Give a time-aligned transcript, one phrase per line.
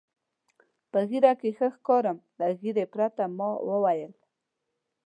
[0.91, 4.13] په ږیره کې ښه ښکارم که له ږیرې پرته؟ ما وویل.